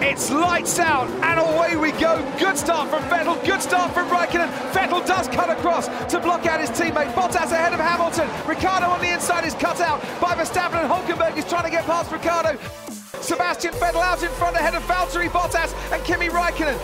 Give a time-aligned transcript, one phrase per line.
[0.00, 2.22] It's lights out and away we go.
[2.38, 4.48] Good start from Vettel, good start from Raikkonen.
[4.70, 7.12] Vettel does cut across to block out his teammate.
[7.14, 8.28] Bottas ahead of Hamilton.
[8.46, 11.84] Ricciardo on the inside is cut out by Verstappen and Hulkenberg is trying to get
[11.84, 12.56] past Ricciardo.
[13.20, 16.78] Sebastian Vettel out in front ahead of Valtteri Bottas and Kimi Raikkonen.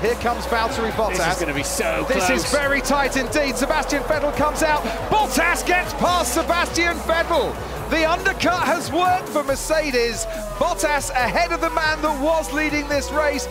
[0.00, 1.18] Here comes Valtteri Bottas.
[1.18, 2.08] This is going to be so close.
[2.08, 2.44] This close.
[2.44, 3.56] is very tight indeed.
[3.56, 4.82] Sebastian Vettel comes out.
[5.08, 7.54] Bottas gets past Sebastian Vettel.
[7.90, 10.26] The undercut has worked for Mercedes.
[10.62, 13.48] Bottas ahead of the man that was leading this race.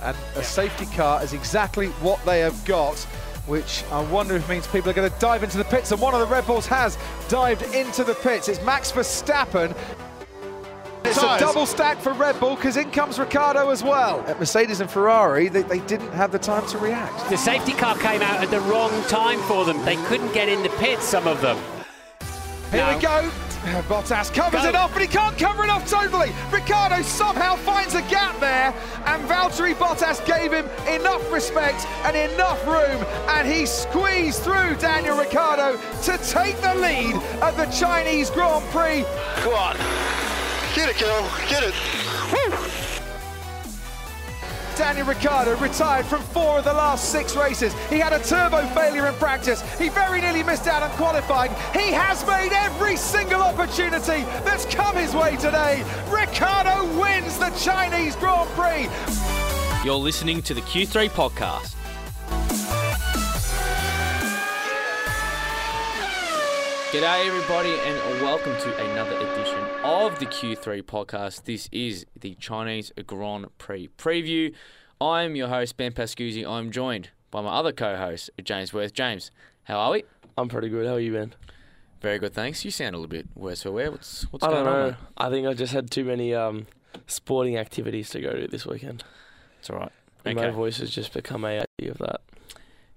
[0.00, 2.98] And a safety car is exactly what they have got.
[3.46, 6.14] Which I wonder if means people are going to dive into the pits, and one
[6.14, 6.96] of the Red Bulls has
[7.28, 8.48] dived into the pits.
[8.48, 9.76] It's Max Verstappen.
[11.04, 14.24] It's a double stack for Red Bull because in comes Ricciardo as well.
[14.26, 17.28] At Mercedes and Ferrari, they, they didn't have the time to react.
[17.28, 19.84] The safety car came out at the wrong time for them.
[19.84, 21.58] They couldn't get in the pits, some of them.
[22.70, 22.96] Here No.
[22.96, 23.30] we go.
[23.62, 24.68] Bottas covers Go.
[24.68, 26.32] it off, but he can't cover it off totally.
[26.50, 28.74] Ricciardo somehow finds a gap there,
[29.06, 35.16] and Valtteri Bottas gave him enough respect and enough room, and he squeezed through Daniel
[35.16, 39.04] Ricciardo to take the lead at the Chinese Grand Prix.
[39.36, 39.76] Come on.
[40.74, 41.30] Get it, Kel.
[41.48, 42.01] Get it.
[44.76, 47.74] Daniel Ricciardo retired from four of the last six races.
[47.90, 49.60] He had a turbo failure in practice.
[49.78, 51.52] He very nearly missed out on qualifying.
[51.72, 55.84] He has made every single opportunity that's come his way today.
[56.08, 58.88] Ricciardo wins the Chinese Grand Prix.
[59.84, 61.74] You're listening to the Q3 podcast.
[66.92, 71.44] G'day, everybody, and welcome to another edition of the Q3 podcast.
[71.44, 74.52] This is the Chinese Grand Prix preview.
[75.00, 76.46] I'm your host, Ben Pascuzzi.
[76.46, 78.92] I'm joined by my other co host, James Worth.
[78.92, 79.30] James,
[79.64, 80.04] how are we?
[80.38, 80.86] I'm pretty good.
[80.86, 81.34] How are you, Ben?
[82.00, 82.64] Very good, thanks.
[82.64, 83.90] You sound a little bit worse for wear.
[83.90, 84.80] What's, what's I going don't on?
[84.80, 84.86] know.
[84.90, 84.96] mate?
[85.16, 86.66] I think I just had too many um,
[87.06, 89.04] sporting activities to go to this weekend.
[89.60, 89.92] It's all right.
[90.24, 90.54] And My Okay.
[90.54, 92.20] voice has just become a of that.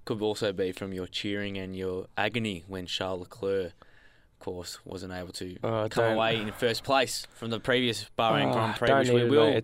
[0.05, 3.73] Could also be from your cheering and your agony when Charles Leclerc,
[4.40, 8.53] course, wasn't able to Oh, come away in first place from the previous Bahrain Ah,
[8.53, 9.62] Grand Prix, which we even, will.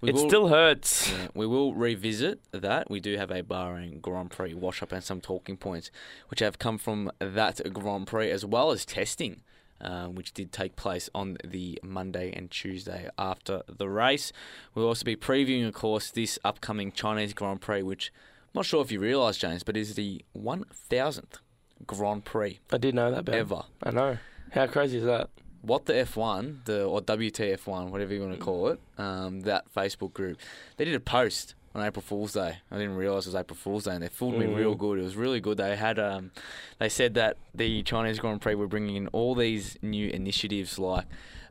[0.00, 1.10] We it will- still hurts.
[1.10, 2.90] Yeah, we will revisit that.
[2.90, 5.90] We do have a Bahrain Grand Prix wash up and some talking points
[6.28, 9.42] which have come from that Grand Prix as well as testing.
[9.78, 14.32] Uh, which did take place on the Monday and Tuesday after the race.
[14.74, 18.10] We'll also be previewing, of course, this upcoming Chinese Grand Prix, which
[18.44, 21.40] I'm not sure if you realise, James, but is the 1000th
[21.86, 23.34] Grand Prix I did know that, Ben.
[23.34, 23.62] ever.
[23.82, 24.18] I know.
[24.52, 25.28] How crazy is that?
[25.62, 30.12] What the F1, the or WTF1, whatever you want to call it, um, that Facebook
[30.12, 30.38] group,
[30.76, 32.58] they did a post on April Fool's Day.
[32.70, 34.78] I didn't realise it was April Fool's Day, and they fooled me real Mm.
[34.78, 34.98] good.
[35.00, 35.58] It was really good.
[35.58, 36.30] They had, um,
[36.78, 41.04] they said that the Chinese Grand Prix were bringing in all these new initiatives like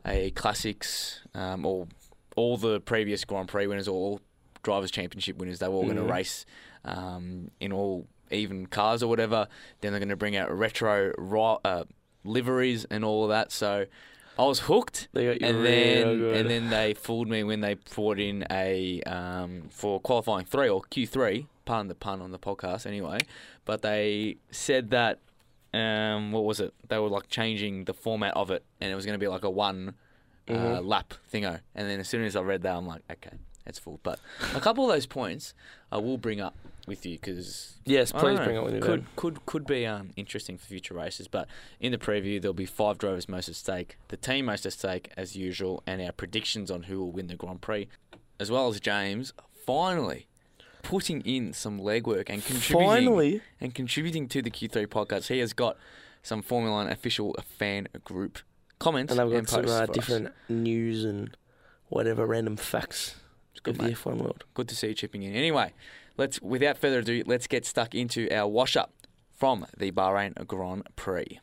[0.06, 1.86] a classics, um, or
[2.36, 4.20] all the previous Grand Prix winners, or all
[4.62, 5.58] drivers' championship winners.
[5.58, 6.44] They were all going to race
[6.84, 9.48] um, in all even cars or whatever.
[9.80, 11.12] Then they're going to bring out retro
[11.64, 11.84] uh,
[12.24, 13.52] liveries and all of that.
[13.52, 13.86] So
[14.38, 15.08] I was hooked.
[15.12, 16.36] They got you And then, good.
[16.36, 20.82] and then they fooled me when they brought in a um, for qualifying three or
[20.82, 21.46] Q three.
[21.64, 23.18] Pardon the pun on the podcast, anyway.
[23.64, 25.18] But they said that
[25.74, 26.72] um, what was it?
[26.88, 29.42] They were like changing the format of it, and it was going to be like
[29.44, 29.94] a one
[30.48, 30.86] uh, Mhm.
[30.86, 31.58] lap thingo.
[31.74, 33.36] And then as soon as I read that, I'm like, okay,
[33.66, 34.00] that's full.
[34.02, 34.18] But
[34.54, 35.52] a couple of those points
[35.92, 36.54] I will bring up
[36.86, 38.62] with you because yes, please don't bring know.
[38.62, 39.08] it with you, Could Ben.
[39.16, 41.28] could could be um, interesting for future races.
[41.28, 41.48] But
[41.80, 45.10] in the preview, there'll be five drivers most at stake, the team most at stake
[45.16, 47.88] as usual, and our predictions on who will win the Grand Prix,
[48.40, 49.32] as well as James
[49.66, 50.26] finally
[50.82, 55.26] putting in some legwork and contributing Finally, and contributing to the Q3 podcast.
[55.26, 55.76] He has got
[56.22, 58.38] some Formula One official fan group
[58.78, 59.94] comments and I've got some posts uh, for us.
[59.96, 61.36] different news and
[61.88, 63.16] whatever random facts
[63.66, 63.96] Good, of the mate.
[63.96, 64.44] F1 world.
[64.54, 65.34] Good to see you chipping in.
[65.34, 65.72] Anyway,
[66.16, 68.92] let's without further ado, let's get stuck into our wash up
[69.30, 71.40] from the Bahrain Grand Prix.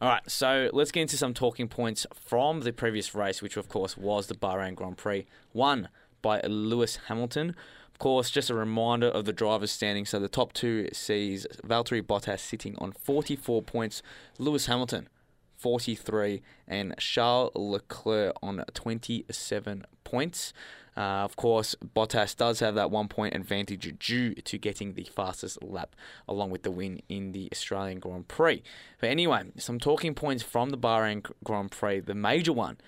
[0.00, 3.68] All right, so let's get into some talking points from the previous race, which of
[3.68, 5.88] course was the Bahrain Grand Prix, won
[6.22, 7.56] by Lewis Hamilton.
[7.90, 10.04] Of course, just a reminder of the drivers' standing.
[10.04, 14.02] So the top two sees Valtteri Bottas sitting on 44 points,
[14.38, 15.08] Lewis Hamilton
[15.56, 20.52] 43, and Charles Leclerc on 27 points.
[20.96, 25.62] Uh, of course, Bottas does have that one point advantage due to getting the fastest
[25.62, 25.94] lap
[26.26, 28.62] along with the win in the Australian Grand Prix.
[29.00, 32.78] But anyway, some talking points from the Bahrain Grand Prix, the major one,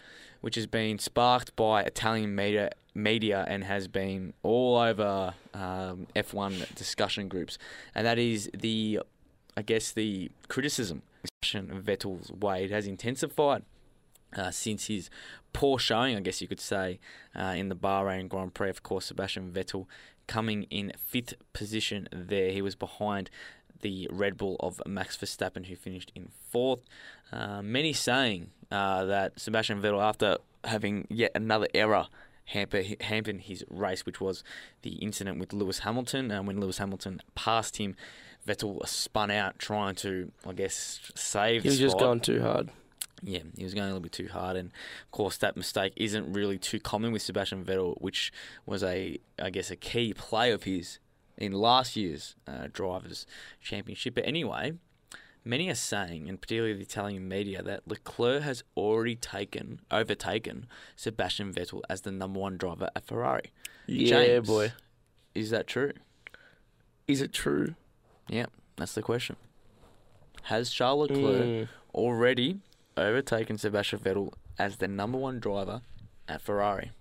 [0.40, 6.74] which has been sparked by Italian media, media and has been all over um, F1
[6.74, 7.58] discussion groups,
[7.94, 9.00] and that is the,
[9.54, 12.64] I guess, the criticism of Vettel's way.
[12.64, 13.62] It has intensified
[14.36, 15.10] uh, since his
[15.52, 17.00] poor showing, I guess you could say,
[17.34, 18.70] uh, in the Bahrain Grand Prix.
[18.70, 19.86] Of course, Sebastian Vettel
[20.26, 22.50] coming in fifth position there.
[22.50, 23.30] He was behind
[23.80, 26.80] the Red Bull of Max Verstappen, who finished in fourth.
[27.32, 32.08] Uh, many saying uh, that Sebastian Vettel, after having yet another error
[32.46, 34.42] hamper hampered his race, which was
[34.82, 37.94] the incident with Lewis Hamilton, and when Lewis Hamilton passed him,
[38.46, 41.62] Vettel spun out trying to, I guess, save.
[41.62, 42.70] He was just going too hard.
[43.22, 46.32] Yeah, he was going a little bit too hard, and of course that mistake isn't
[46.32, 48.32] really too common with Sebastian Vettel, which
[48.64, 51.00] was a, I guess, a key play of his
[51.36, 53.26] in last year's uh, drivers'
[53.60, 54.14] championship.
[54.14, 54.74] But anyway,
[55.44, 61.52] many are saying, and particularly the Italian media, that Leclerc has already taken, overtaken Sebastian
[61.52, 63.52] Vettel as the number one driver at Ferrari.
[63.86, 64.72] Yeah, James, boy.
[65.34, 65.92] Is that true?
[67.06, 67.74] Is it true?
[68.28, 68.46] Yeah,
[68.76, 69.36] that's the question.
[70.44, 71.68] Has Charles Leclerc Mm.
[71.94, 72.60] already
[72.96, 75.82] overtaken Sebastian Vettel as the number one driver
[76.28, 76.92] at Ferrari?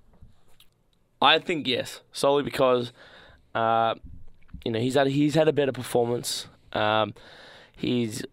[1.22, 2.92] I think yes, solely because,
[3.56, 3.96] uh,
[4.64, 6.48] you know, he's had he's had a better performance.
[6.74, 7.14] Um,
[7.76, 8.24] he's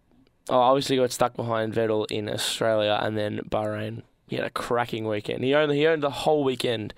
[0.50, 4.02] oh, obviously got stuck behind Vettel in Australia and then Bahrain.
[4.28, 5.44] He had a cracking weekend.
[5.44, 6.92] He owned he owned the whole weekend,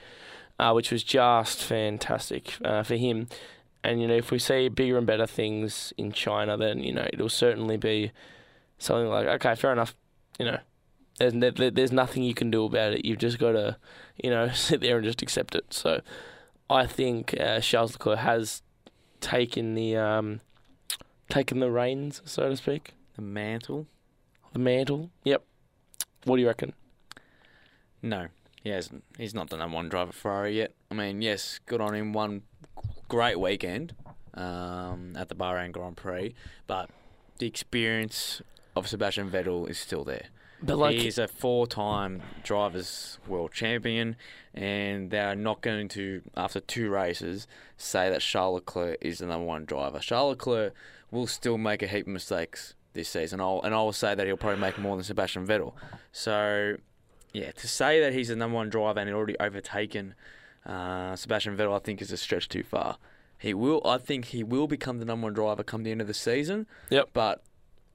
[0.58, 3.28] uh, which was just fantastic uh, for him.
[3.84, 7.06] And you know, if we see bigger and better things in China, then you know
[7.12, 8.10] it'll certainly be
[8.78, 9.94] something like okay, fair enough.
[10.38, 10.58] You know,
[11.18, 11.34] there's
[11.72, 13.04] there's nothing you can do about it.
[13.04, 13.76] You've just got to,
[14.22, 15.72] you know, sit there and just accept it.
[15.72, 16.00] So,
[16.68, 18.62] I think uh, Charles Leclerc has
[19.20, 20.40] taken the um,
[21.28, 23.86] taken the reins, so to speak, The mantle?
[24.52, 25.10] the mantle.
[25.24, 25.44] Yep.
[26.24, 26.72] What do you reckon?
[28.02, 28.28] No,
[28.62, 29.04] he hasn't.
[29.18, 30.74] He's not the number one driver for Ferrari yet.
[30.90, 32.12] I mean, yes, good on him.
[32.12, 32.42] One
[33.08, 33.94] great weekend
[34.34, 36.34] um, at the Bahrain Grand Prix,
[36.66, 36.90] but
[37.38, 38.42] the experience
[38.74, 40.26] of Sebastian Vettel is still there.
[40.62, 44.16] But like, He's a four-time drivers' world champion,
[44.54, 49.26] and they are not going to, after two races, say that Charles Leclerc is the
[49.26, 49.98] number one driver.
[49.98, 50.74] Charles Leclerc
[51.10, 54.26] will still make a heap of mistakes this season, I'll, and I will say that
[54.26, 55.74] he'll probably make more than Sebastian Vettel.
[56.12, 56.76] So,
[57.32, 60.14] yeah, to say that he's the number one driver and already overtaken
[60.66, 62.98] uh, Sebastian Vettel, I think is a stretch too far.
[63.38, 66.06] He will, I think, he will become the number one driver come the end of
[66.06, 66.66] the season.
[66.90, 67.10] Yep.
[67.12, 67.42] But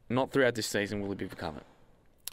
[0.09, 1.63] not throughout this season will he become it.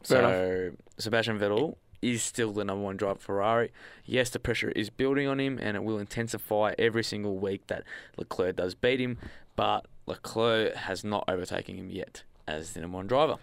[0.05, 3.73] Fair so Sebastian Vettel is still the number one driver for Ferrari.
[4.05, 7.85] Yes, the pressure is building on him, and it will intensify every single week that
[8.17, 9.19] Leclerc does beat him.
[9.56, 13.37] But Leclerc has not overtaken him yet as the number one driver.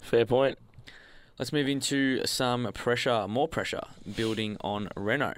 [0.00, 0.58] fair point.
[1.38, 3.84] Let's move into some pressure, more pressure
[4.16, 5.34] building on Renault,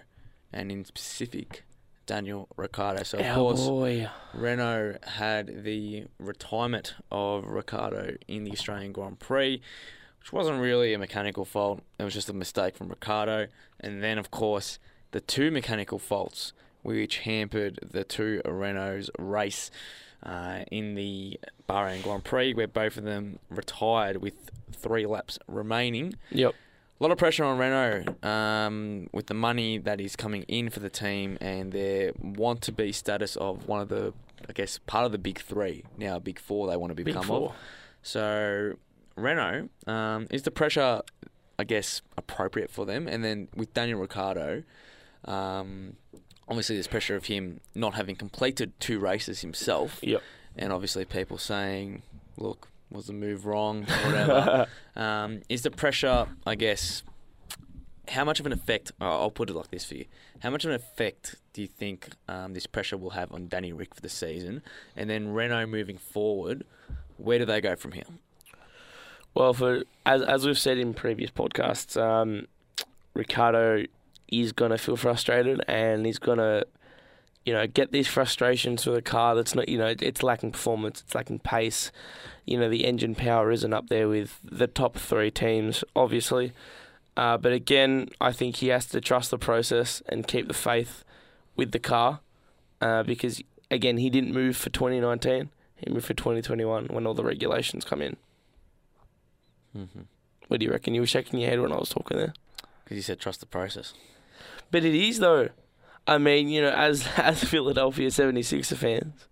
[0.52, 1.64] and in specific,
[2.06, 3.02] Daniel Ricciardo.
[3.04, 4.08] So of Our course, boy.
[4.34, 9.60] Renault had the retirement of Ricciardo in the Australian Grand Prix,
[10.18, 11.82] which wasn't really a mechanical fault.
[11.98, 13.46] It was just a mistake from Ricciardo.
[13.78, 14.78] And then, of course,
[15.12, 16.52] the two mechanical faults
[16.82, 19.70] which hampered the two Renault's race
[20.22, 21.38] uh, in the
[21.68, 24.34] Bahrain Grand Prix, where both of them retired with
[24.72, 26.14] three laps remaining.
[26.30, 26.54] Yep.
[27.00, 30.80] A lot of pressure on Renault um, with the money that is coming in for
[30.80, 34.12] the team and their want to be status of one of the,
[34.46, 35.84] I guess, part of the big three.
[35.96, 37.48] Now, big four they want to Big become four.
[37.50, 37.56] of.
[38.02, 38.74] So,
[39.16, 41.00] Renault, um, is the pressure,
[41.58, 43.08] I guess, appropriate for them?
[43.08, 44.62] And then with Daniel Ricciardo,
[45.24, 45.96] um,
[46.48, 50.00] obviously there's pressure of him not having completed two races himself.
[50.02, 50.22] Yep.
[50.54, 52.02] And obviously people saying,
[52.36, 54.66] look, was the move wrong, whatever.
[54.96, 57.02] um, is the pressure, I guess,
[58.08, 60.06] how much of an effect, oh, I'll put it like this for you.
[60.40, 63.72] How much of an effect do you think um, this pressure will have on Danny
[63.72, 64.62] Rick for the season?
[64.96, 66.64] And then Renault moving forward,
[67.16, 68.04] where do they go from here?
[69.34, 72.48] Well, for as as we've said in previous podcasts, um,
[73.14, 73.84] Ricciardo
[74.28, 76.64] is gonna feel frustrated, and he's gonna,
[77.44, 81.00] you know, get these frustrations with a car that's not, you know, it's lacking performance,
[81.00, 81.90] it's lacking pace.
[82.44, 86.52] You know, the engine power isn't up there with the top three teams, obviously.
[87.16, 91.04] Uh, but again, I think he has to trust the process and keep the faith
[91.56, 92.20] with the car,
[92.80, 95.50] uh, because again, he didn't move for 2019.
[95.76, 98.16] He moved for 2021 when all the regulations come in.
[99.76, 100.00] Mm-hmm.
[100.48, 100.94] What do you reckon?
[100.94, 102.34] You were shaking your head when I was talking there.
[102.84, 103.94] Because you said trust the process.
[104.70, 105.50] But it is though.
[106.10, 109.28] I mean, you know, as as Philadelphia 76er fans,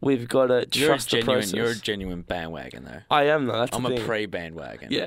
[0.00, 1.52] we've got to You're a trust the process.
[1.54, 3.00] You're a genuine bandwagon, though.
[3.10, 3.58] I am though.
[3.60, 4.04] That's I'm a thing.
[4.06, 4.88] pre-bandwagon.
[4.92, 5.06] Yeah,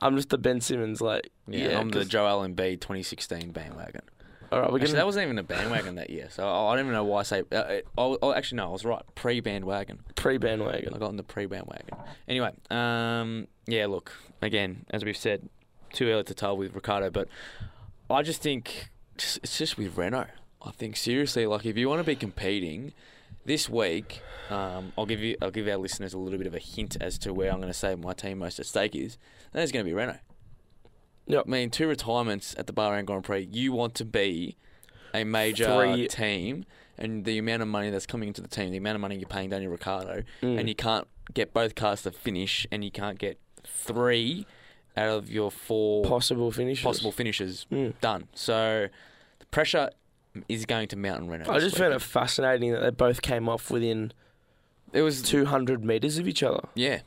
[0.00, 1.00] I'm just the Ben Simmons.
[1.00, 1.80] Like, Yeah, yeah.
[1.80, 4.02] I'm the Joel Embiid 2016 bandwagon.
[4.52, 4.96] all right, we're Actually, gonna.
[4.98, 7.22] that wasn't even a bandwagon that year, so I I don't even know why I
[7.24, 7.42] say.
[7.50, 9.02] Uh, uh, oh, oh, actually, no, I was right.
[9.16, 9.98] Pre-bandwagon.
[10.14, 10.94] pre bandwagon.
[10.94, 11.96] I got on the pre-bandwagon.
[12.28, 13.86] Anyway, um, yeah.
[13.86, 15.48] Look, again, as we've said,
[15.92, 17.26] too early to tell with Ricciardo, but
[18.08, 20.26] I just think just, it's just with Renault.
[20.62, 22.92] I think seriously, like if you want to be competing
[23.44, 26.58] this week, um, I'll give you, I'll give our listeners a little bit of a
[26.58, 29.16] hint as to where I'm going to say my team most at stake is.
[29.52, 30.18] That is going to be Renault.
[31.26, 31.44] Yep.
[31.46, 33.48] I mean, two retirements at the Bahrain Grand Prix.
[33.50, 34.56] You want to be
[35.14, 36.64] a major Three- team,
[36.98, 39.28] and the amount of money that's coming into the team, the amount of money you're
[39.28, 40.58] paying Daniel Ricciardo, Mm.
[40.60, 44.46] and you can't get both cars to finish, and you can't get three
[44.96, 46.82] out of your four Possible finishes.
[46.84, 47.94] possible finishes Mm.
[48.00, 48.28] done.
[48.34, 48.88] So
[49.50, 49.90] pressure
[50.48, 51.50] is going to mount on Renault.
[51.52, 54.12] I just found it fascinating that they both came off within
[54.92, 56.60] it was 200 metres of each other.
[56.74, 57.00] yeah,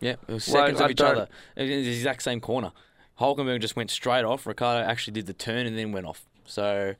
[0.00, 0.12] yeah.
[0.12, 1.28] It was Like, seconds I of each don't- other.
[1.56, 2.72] It was the exact same corner.
[3.20, 4.46] Hulkenberg just went straight off.
[4.46, 6.26] Ricciardo actually did the turn and then went off.
[6.46, 6.94] So,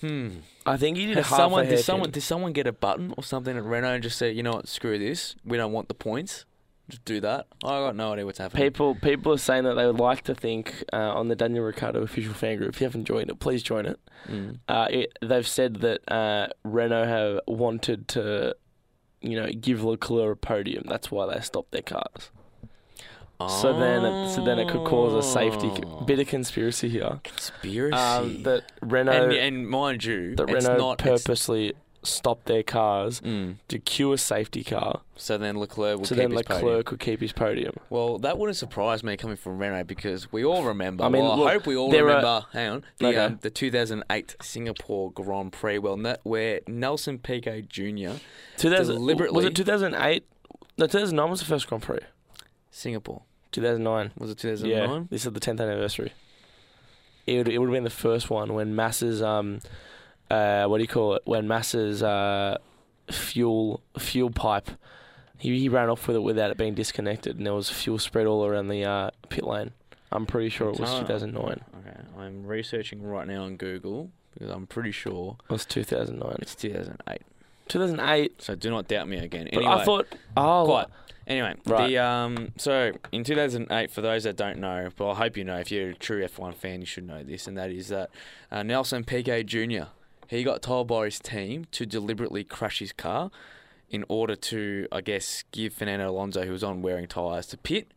[0.00, 0.28] hmm.
[0.64, 3.12] I think he did Has half someone a did someone did someone get a button
[3.16, 5.34] or something at Renault and just say, you know what, screw this.
[5.44, 6.44] We don't want the points.
[6.88, 7.48] Just do that.
[7.64, 8.62] I got no idea what's happening.
[8.62, 12.00] People people are saying that they would like to think uh, on the Daniel Ricciardo
[12.02, 12.74] official fan group.
[12.74, 13.98] If you haven't joined it, please join it.
[14.28, 14.58] Mm.
[14.68, 18.54] Uh, it they've said that uh, Renault have wanted to,
[19.20, 20.84] you know, give Leclerc a podium.
[20.86, 22.30] That's why they stopped their cars.
[23.38, 26.00] So then, it, so then it could cause a safety Oh.
[26.06, 27.20] bit of conspiracy here.
[27.22, 27.94] conspiracy.
[27.94, 31.74] Um, that Renault and, and mind you, that it's Renault not purposely
[32.06, 33.56] stopped their cars Mm.
[33.68, 36.82] to cue a safety car, So then Leclerc will so keep then his Leclerc podium.
[36.84, 37.74] could keep his podium.
[37.90, 41.04] Well, that wouldn't surprise me coming from Renault because we all remember.
[41.04, 42.46] I mean, well, look, I hope we all there are- remember.
[42.52, 43.16] hang on, the Okay.
[43.18, 45.78] um, the 2008 Singapore Grand Prix.
[45.78, 48.12] Well, where Nelson Piquet Jr.
[48.56, 50.24] 2000, Deliberately- was it 2008?
[50.78, 52.00] No, 2009 was the first Grand Prix.
[52.70, 53.22] Singapore
[53.52, 54.12] 2009.
[54.18, 55.08] was it Yeah, 2009?
[55.10, 56.12] this is the 10th anniversary.
[57.26, 59.60] It would, it would have been the first one when Massa's um,
[60.30, 61.22] uh, what do you call it?
[61.24, 62.58] When Massa's uh,
[63.10, 64.70] fuel fuel pipe,
[65.38, 68.26] he he ran off with it without it being disconnected, and there was fuel spread
[68.26, 69.72] all around the uh, pit lane.
[70.12, 71.00] I'm pretty sure it was Oh.
[71.00, 71.44] 2009.
[71.80, 76.36] Okay, I'm researching right now on Google because I'm pretty sure It was 2009.
[76.40, 77.22] it's 2008.
[77.68, 78.40] 2008.
[78.42, 79.48] So do not doubt me again.
[79.52, 80.06] But Anyway, I thought,
[80.36, 80.86] oh, Quite.
[81.26, 81.88] Anyway, Right.
[81.88, 85.58] the um, so in 2008, for those that don't know, but I hope you know,
[85.58, 88.10] if you're a true F1 fan, you should know this, and that is that
[88.52, 89.86] uh, Nelson Piquet Jr.
[90.28, 93.30] He got told by his team to deliberately crash his car
[93.88, 97.88] in order to, I guess, give Fernando Alonso, who was on wearing tyres, to pit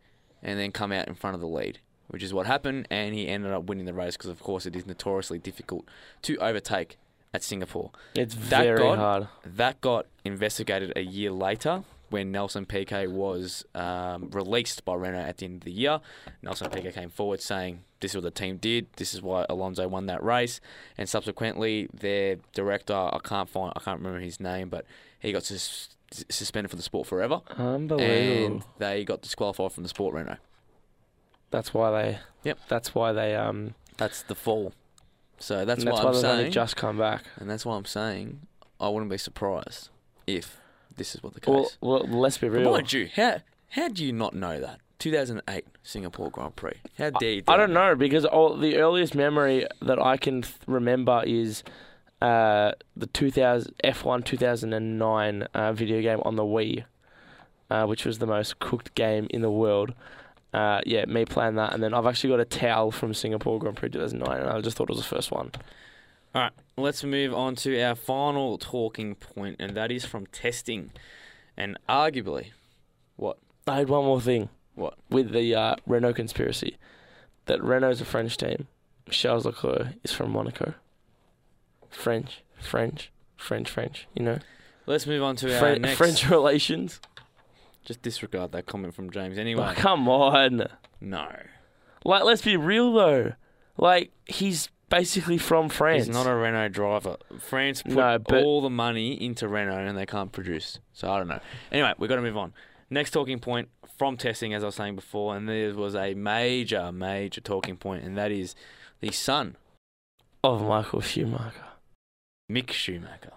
[0.44, 3.28] and then come out in front of the lead, which is what happened, and he
[3.28, 5.86] ended up winning the race because, of course, it is notoriously difficult
[6.22, 6.98] to overtake
[7.34, 7.92] at Singapore.
[8.16, 9.28] it's That very got- hard.
[9.46, 15.38] That got investigated a year later when Nelson Piquet was um, released by Renault at
[15.38, 16.00] the end of the year.
[16.42, 19.88] Nelson Piquet came forward saying, This is what the team did, this is why Alonso
[19.88, 20.60] won that race.
[20.98, 24.86] And subsequently, their director, I can't find, I can't remember his name, but
[25.20, 25.90] he got sus-
[26.30, 27.42] suspended from the sport forever.
[27.58, 28.56] Unbelievable.
[28.56, 30.38] And they got disqualified from the sport, Renault.
[31.52, 32.20] That's why they.
[32.44, 32.60] Yep.
[32.68, 33.36] That's why they.
[33.36, 33.76] Um.
[33.98, 34.74] That's the fall.
[35.40, 37.24] So that's, that's why why I'm saying, just come back.
[37.38, 38.42] and that's why I'm saying,
[38.80, 39.90] I wouldn't be surprised
[40.28, 40.60] if
[41.00, 41.78] this is what the case.
[41.82, 42.72] Well, well, let's be But real.
[42.72, 43.40] mind you, how
[43.70, 44.80] how do you not know that?
[45.00, 46.74] 2008 Singapore Grand Prix.
[46.98, 47.44] How dare you?
[47.48, 51.64] I do don't know because all, the earliest memory that I can th- remember is
[52.22, 56.84] uh, the 2000 F1 2009 uh, video game on the Wii,
[57.70, 59.94] uh, which was the most cooked game in the world.
[60.54, 63.78] Uh, yeah, me playing that, and then I've actually got a towel from Singapore Grand
[63.78, 65.52] Prix 2009, and I just thought it was the first one.
[66.36, 70.92] All right, let's move on to our final talking point, and that is from testing,
[71.58, 72.52] and arguably,
[73.16, 73.38] what?
[73.68, 74.50] I had one more thing.
[74.76, 74.94] What?
[75.10, 76.78] With the uh, Renault conspiracy,
[77.46, 78.68] that Renault's a French team.
[79.10, 80.76] Charles Leclerc is from Monaco.
[81.90, 84.08] French, French, French, French.
[84.16, 84.40] You know,
[84.86, 85.98] Let's move on to our Fren- next.
[85.98, 87.00] French relations.
[87.84, 89.38] Just disregard that comment from James.
[89.40, 90.68] Anyway, Oh, come on.
[91.02, 91.28] no,
[92.06, 93.34] Like, let's be real though.
[93.78, 96.06] Like, he's basically from France.
[96.08, 97.18] he's not a Renault driver.
[97.40, 100.80] France put No, but- all the money into Renault, and they can't produce.
[100.94, 101.40] So I don't know.
[101.72, 102.54] Anyway, we've got to move on.
[102.90, 106.92] Next talking point from testing, as I was saying before, and there was a major,
[106.92, 108.56] major talking point, and that is
[109.00, 109.56] the son
[110.44, 111.66] of Michael Schumacher.
[112.52, 113.34] Mick Schumacher.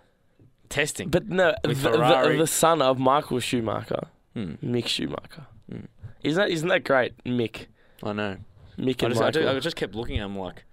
[0.68, 1.10] Testing.
[1.10, 5.46] But no, the, the, the son of Michael Schumacher, Hmm, Mick Schumacher.
[5.70, 5.80] Hmm.
[6.22, 7.66] Isn't that isn't that great, Mick?
[8.02, 8.36] I know.
[8.78, 9.42] Mick I and just, I, Michael.
[9.42, 10.64] just, I just kept looking at him like,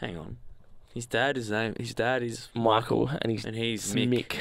[0.00, 0.38] hang on.
[0.94, 1.74] His dad is name.
[1.78, 4.08] His dad is Michael and he's and he's Mick.
[4.08, 4.36] Mick.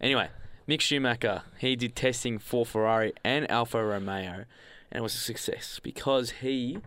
[0.00, 0.28] Anyway,
[0.68, 1.42] Mick Schumacher.
[1.58, 4.44] He did testing for Ferrari and Alfa Romeo,
[4.90, 6.78] and it was a success because he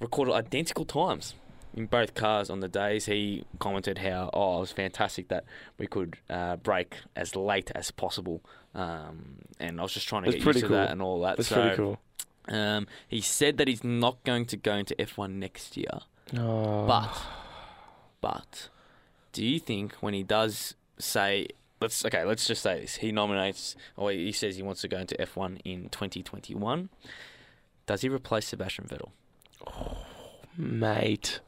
[0.00, 1.34] recorded identical times
[1.74, 3.06] in both cars on the days.
[3.06, 5.44] He commented how oh it was fantastic that
[5.78, 8.42] we could uh, brake as late as possible,
[8.74, 11.36] um, and I was just trying to That's get used to that and all that.
[11.36, 12.00] That's so pretty cool.
[12.48, 16.00] Um, he said that he's not going to go into F1 next year.
[16.36, 16.86] Oh.
[16.86, 17.22] But,
[18.20, 18.68] but,
[19.32, 21.48] do you think when he does say,
[21.80, 24.98] let's okay, let's just say this, he nominates or he says he wants to go
[24.98, 26.88] into F1 in 2021,
[27.86, 29.10] does he replace Sebastian Vettel?
[30.56, 31.40] mate,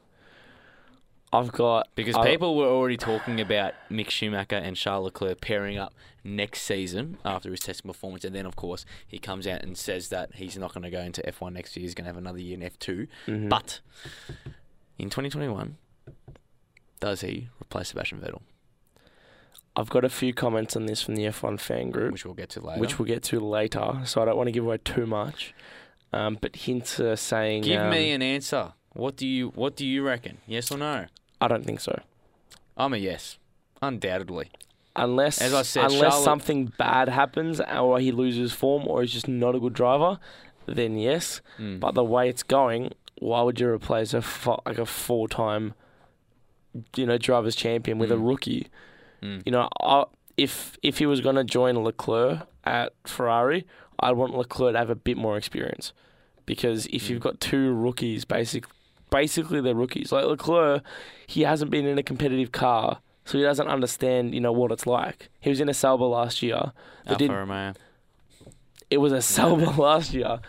[1.33, 5.79] I've got Because I- people were already talking about Mick Schumacher and Charles Leclerc pairing
[5.79, 9.77] up next season after his testing performance, and then of course he comes out and
[9.77, 11.83] says that he's not going to go into F1 next year.
[11.83, 13.09] He's going to have another year in F2.
[13.27, 13.49] Mhm.
[13.49, 13.81] But
[15.03, 15.77] in 2021,
[17.01, 18.41] does he replace Sebastian Vettel?
[19.75, 22.51] I've got a few comments on this from the F1 fan group, Which we'll get
[22.51, 22.81] to later.
[22.81, 24.03] which we'll get to later.
[24.05, 25.55] So I don't want to give away too much.
[26.13, 27.63] Um, but hints are saying.
[27.63, 28.75] Give um, me an answer.
[28.93, 30.39] What do you What do you reckon?
[30.47, 31.07] Yes or no?
[31.41, 32.01] I don't think so.
[32.77, 33.39] I'm a yes,
[33.81, 34.51] undoubtedly.
[34.95, 39.13] Unless, As I said, unless Charlotte- something bad happens, or he loses form, or he's
[39.13, 40.19] just not a good driver,
[40.67, 41.41] then yes.
[41.59, 41.81] Mm.
[41.81, 42.93] But the way it's going,
[43.23, 44.23] why would you replace a
[44.67, 45.75] like a full time,
[46.97, 48.29] you know, drivers champion with a Mm.
[48.29, 48.67] rookie?
[49.23, 49.43] Mm.
[49.47, 50.05] You know, I,
[50.37, 53.67] if if he was going to join Leclerc at Ferrari,
[54.01, 55.93] I'd want Leclerc to have a bit more experience,
[56.47, 57.11] because if Mm.
[57.11, 58.65] you've got two rookies, basic,
[59.11, 60.11] basically they're rookies.
[60.11, 60.83] Like Leclerc,
[61.27, 64.87] he hasn't been in a competitive car, so he doesn't understand, you know, what it's
[64.87, 65.29] like.
[65.41, 66.73] He was in a Sauber last year.
[67.07, 67.73] Alfa Romeo.
[68.91, 70.41] it was a Sauber last year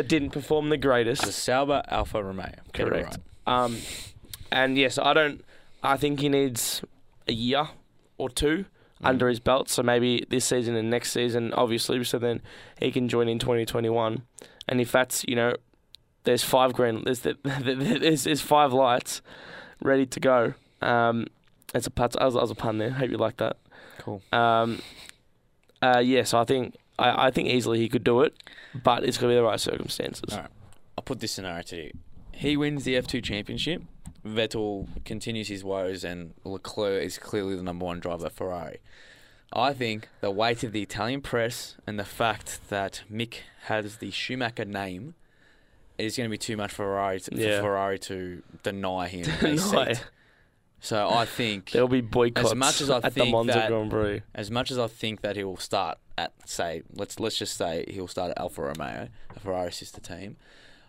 [0.00, 1.22] that didn't perform the greatest.
[1.22, 2.52] The Sauber Alfa Romeo.
[2.72, 3.18] Get it Correct.
[3.46, 3.76] Um,
[4.50, 5.44] and yes, I don't.
[5.82, 6.82] I think he needs
[7.28, 7.68] a year
[8.18, 8.64] or two
[9.02, 9.08] Mm.
[9.08, 9.70] under his belt.
[9.70, 12.42] So maybe this season and next season, obviously, so then
[12.78, 14.22] he can join in 2021.
[14.68, 15.54] And if that's you know,
[16.24, 19.22] there's five green, there's the, there's, there's five lights
[19.82, 20.52] ready to go.
[20.82, 21.28] Um,
[21.74, 22.14] it's a put.
[22.20, 22.90] I was, I was a pun there.
[22.90, 23.56] Hope you like that.
[23.98, 24.20] Cool.
[24.32, 24.82] Um,
[25.80, 28.34] uh, yeah, so I think I, I think easily he could do it,
[28.84, 30.32] but it's gonna be the right circumstances.
[30.32, 30.50] All right.
[30.98, 31.90] I'll put this scenario to you.
[32.32, 33.82] He wins the F2 championship.
[34.26, 38.78] Vettel continues his woes, and Leclerc is clearly the number one driver at Ferrari.
[39.52, 44.10] I think the weight of the Italian press and the fact that Mick has the
[44.10, 45.14] Schumacher name
[45.98, 47.56] is going to be too much for Ferrari to, Yeah.
[47.56, 49.94] for Ferrari to deny him Deny.
[50.80, 54.22] So I think There'll be boycotts much as I at the Monza that- Grand Prix.
[54.34, 57.84] as much as I think that he will start at say let's let's just say
[57.88, 60.36] he'll start at Alfa Romeo, a Ferrari sister team.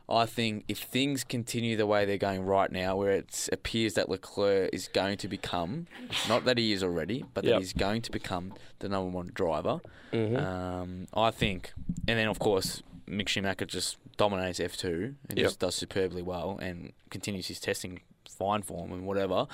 [0.10, 4.10] I think if things continue the way they're going right now, where it appears that
[4.10, 5.88] Leclerc is going to become,
[6.27, 7.60] not that he is already, but that Yep.
[7.60, 9.80] he's going to become the number one driver,
[10.12, 10.38] Mhm.
[10.38, 11.71] um, I think,
[12.10, 15.47] and then of course Mick Schumacher just dominates F2 and Yep.
[15.47, 18.01] just does superbly well and continues his testing
[18.41, 19.47] fine form and whatever.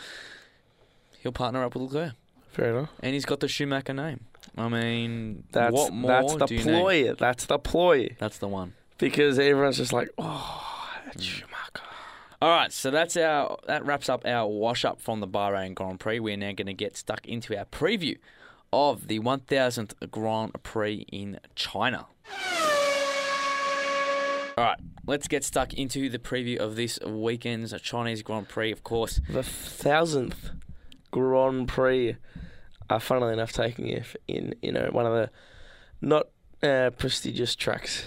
[1.22, 2.14] He'll partner up with Leclerc
[2.52, 2.90] Fair enough.
[3.02, 4.22] and he's got the Schumacher name.
[4.58, 7.04] I mean, That's what more that's the do you ploy.
[7.04, 7.18] need?
[7.18, 8.16] That's the ploy.
[8.18, 8.74] That's the one.
[8.98, 10.74] Because everyone's just like, oh,
[11.08, 11.22] Mm.
[11.22, 11.84] Schumacher.
[12.42, 16.00] All right, so that's our that wraps up our wash up from the Bahrain Grand
[16.00, 16.20] Prix.
[16.20, 18.18] We're now going to get stuck into our preview
[18.74, 22.06] of the 1000th Grand Prix in China.
[24.58, 28.72] All right, let's get stuck into the preview of this weekend's Chinese Grand Prix.
[28.72, 30.50] Of course, The thousandth
[31.12, 32.16] Grand Prix.
[32.90, 35.30] Uh, funnily enough, taking it in you know one of the
[36.02, 36.30] not
[36.64, 38.06] uh, prestigious tracks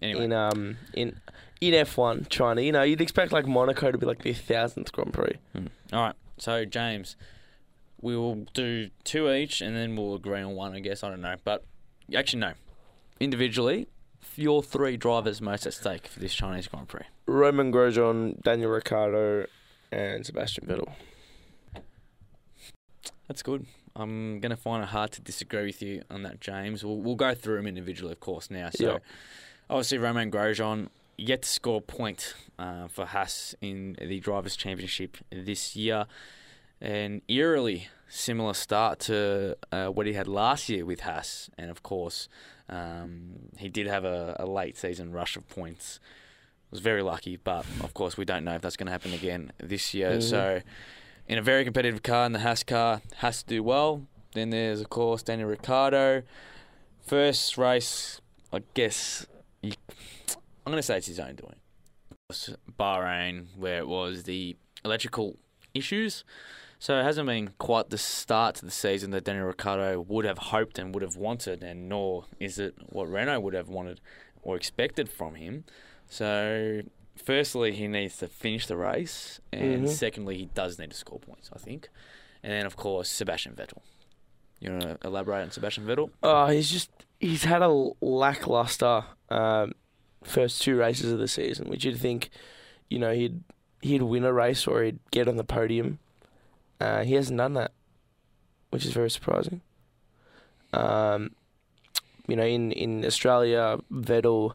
[0.00, 1.20] anyway, in um in
[1.60, 2.60] in F1 China.
[2.60, 5.36] You know, you'd expect like Monaco to be like the thousandth Grand Prix.
[5.52, 5.66] Hmm.
[5.92, 6.14] All right.
[6.36, 7.16] So James,
[8.00, 10.74] we will do two each, and then we'll agree on one.
[10.74, 11.64] I guess I don't know, but
[12.14, 12.52] actually no.
[13.18, 13.88] Individually,
[14.36, 17.04] your three drivers most at stake for this Chinese Grand Prix.
[17.26, 19.46] Romain Grosjean, Daniel Ricciardo,
[19.90, 20.92] and Sebastian Vettel.
[23.26, 23.66] That's good.
[23.96, 26.84] I'm gonna find it hard to disagree with you on that, James.
[26.84, 28.50] We'll we'll go through them individually, of course.
[28.50, 28.98] Now, so Yeah.
[29.68, 35.16] obviously Romain Grosjean yet to score a point uh, for Haas in the drivers' championship
[35.30, 36.06] this year.
[36.80, 41.82] And eerily similar start to uh, what he had last year with Haas, and of
[41.82, 42.28] course,
[42.68, 46.00] um, he did have a, a late season rush of points.
[46.70, 49.52] Was very lucky, but of course, we don't know if that's going to happen again
[49.58, 50.12] this year.
[50.12, 50.22] Mhm.
[50.22, 50.60] So,
[51.26, 54.06] in a very competitive car, in the Haas car, has to do well.
[54.34, 56.22] Then there's of course Daniel Ricciardo.
[57.06, 58.20] First race,
[58.52, 59.26] I guess
[59.62, 59.72] you,
[60.66, 61.56] I'm going to say it's his own doing.
[62.78, 65.38] Bahrain, where it was the electrical
[65.72, 66.24] issues.
[66.80, 70.38] So it hasn't been quite the start to the season that Daniel Ricciardo would have
[70.38, 74.00] hoped and would have wanted, and nor is it what Renault would have wanted
[74.42, 75.64] or expected from him.
[76.08, 76.82] So,
[77.16, 79.88] firstly, he needs to finish the race, and Mhm.
[79.88, 81.88] secondly, he does need to score points, I think.
[82.44, 83.82] And then, of course, Sebastian Vettel.
[84.60, 86.10] You want to elaborate on Sebastian Vettel?
[86.22, 89.72] Oh, he's just he's had a lackluster um,
[90.22, 92.30] first two races of the season, which you'd think,
[92.88, 93.42] you know, he'd
[93.82, 95.98] he'd win a race or he'd get on the podium.
[96.80, 97.72] Uh, he hasn't done that,
[98.70, 99.60] which is very surprising.
[100.72, 101.30] Um,
[102.26, 104.52] you know, in, in Australia, Vettel,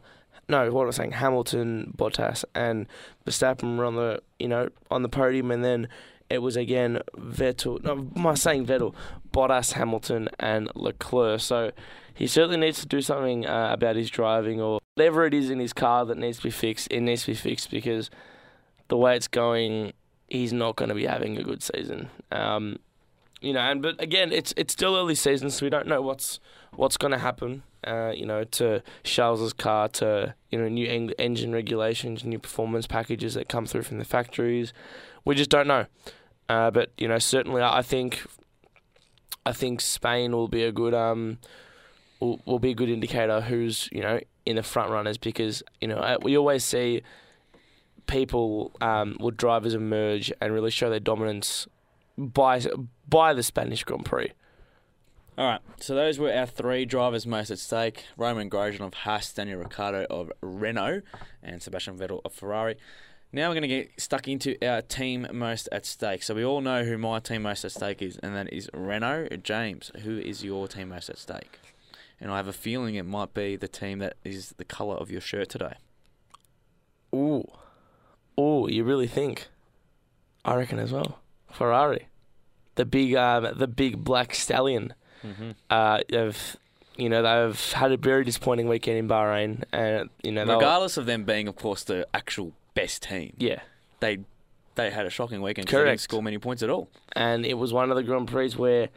[0.48, 1.12] no, what was I saying?
[1.12, 2.86] Hamilton, Bottas, and
[3.26, 5.88] Verstappen were on the you know on the podium, and then
[6.30, 7.82] it was again Vettel.
[7.82, 8.94] No, am I saying Vettel?
[9.32, 11.40] Bottas, Hamilton, and Leclerc.
[11.40, 11.72] So
[12.14, 15.58] he certainly needs to do something uh, about his driving or whatever it is in
[15.58, 16.88] his car that needs to be fixed.
[16.90, 18.10] It needs to be fixed because
[18.88, 19.92] the way it's going,
[20.28, 22.10] he's not going to be having a good season.
[22.32, 22.78] Um,
[23.40, 26.40] you know, and but again, it's it's still early season, so we don't know what's
[26.74, 27.62] what's going to happen.
[27.86, 32.86] Uh, you know, to Charles's car, to you know, new en- engine regulations, new performance
[32.86, 34.72] packages that come through from the factories.
[35.24, 35.86] We just don't know.
[36.48, 38.24] Uh, but you know, certainly, I think
[39.44, 41.38] I think Spain will be a good um
[42.20, 45.88] will, will be a good indicator who's you know in the front runners because you
[45.88, 47.02] know uh, we always see
[48.06, 51.66] people um, will drivers emerge and really show their dominance
[52.16, 52.60] by
[53.08, 54.32] by the Spanish Grand Prix.
[55.36, 59.32] All right, so those were our three drivers most at stake: Romain Grosjean of Haas,
[59.32, 61.02] Daniel Ricciardo of Renault,
[61.42, 62.76] and Sebastian Vettel of Ferrari.
[63.32, 66.22] Now we're going to get stuck into our team most at stake.
[66.22, 69.26] So we all know who my team most at stake is, and that is Renault.
[69.42, 71.58] James, who is your team most at stake?
[72.20, 75.10] And I have a feeling it might be the team that is the colour of
[75.10, 75.74] your shirt today.
[77.12, 77.44] Ooh,
[78.38, 79.48] ooh, you really think?
[80.44, 81.18] I reckon as well.
[81.50, 82.08] Ferrari,
[82.74, 84.94] the big, um, the big black stallion.
[85.24, 85.50] Mm-hmm.
[85.70, 86.56] Uh, they've,
[86.96, 91.06] you know, they've had a very disappointing weekend in Bahrain, and you know, Regardless of
[91.06, 93.60] them being, of course, the actual best team, yeah,
[94.00, 94.18] they
[94.74, 95.66] they had a shocking weekend.
[95.68, 96.00] 'cause They didn't Correct.
[96.02, 96.88] score many points at all.
[97.12, 98.88] and it was one of the Grand Prix where,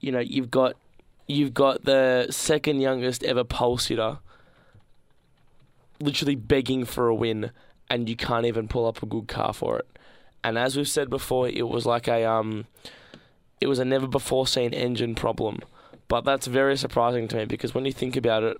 [0.00, 0.76] you know, you've got
[1.28, 4.18] you've got the second youngest ever pole sitter,
[6.00, 7.50] literally begging for a win,
[7.92, 9.86] and you can't even pull up a good car for it.
[10.42, 12.64] And as we've said before, it was like a um,
[13.60, 15.60] it was a never before seen engine problem.
[16.08, 18.56] But that's very surprising to me because when you think about it,